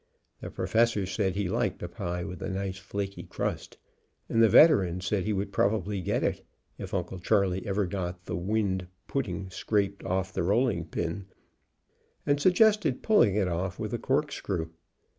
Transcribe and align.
The 0.39 0.49
Professor 0.49 1.05
said 1.05 1.35
he 1.35 1.47
liked 1.47 1.83
a 1.83 1.87
pie 1.87 2.23
with 2.23 2.41
a 2.41 2.49
nice 2.49 2.79
flaky 2.79 3.21
crust, 3.21 3.77
and 4.27 4.41
the 4.41 4.49
Veteran 4.49 4.99
said 4.99 5.25
he 5.25 5.31
would 5.31 5.53
probably 5.53 6.01
get 6.01 6.23
it, 6.23 6.43
if 6.79 6.91
Uncle 6.95 7.19
Charley 7.19 7.63
ever 7.67 7.85
got 7.85 8.25
that 8.25 8.35
wind 8.35 8.87
pudding 9.07 9.51
scraped 9.51 10.03
off 10.03 10.33
the 10.33 10.41
rolling 10.41 10.85
pin, 10.85 11.27
and 12.25 12.41
suggested 12.41 13.03
pulling 13.03 13.35
it 13.35 13.47
off 13.47 13.77
with 13.77 13.93
a 13.93 13.99
corkscrew. 13.99 14.69